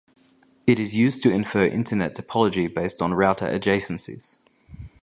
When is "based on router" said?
2.73-3.45